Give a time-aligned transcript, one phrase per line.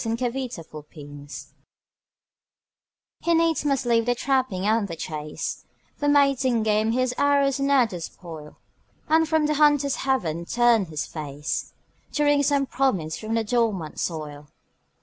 [0.03, 1.33] THE INDIAN CORN PLANTER
[3.19, 5.63] He needs must leave the trapping and the chase,
[5.97, 8.57] For mating game his arrows ne'er despoil,
[9.07, 11.73] And from the hunter's heaven turn his face,
[12.13, 14.47] To wring some promise from the dormant soil.